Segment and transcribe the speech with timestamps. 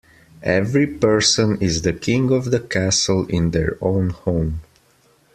[0.41, 4.61] Every person is the king of the castle in their own home.